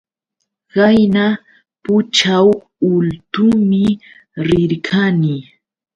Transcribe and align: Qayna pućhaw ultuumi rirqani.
Qayna 0.73 1.25
pućhaw 1.83 2.47
ultuumi 2.91 3.83
rirqani. 4.47 5.35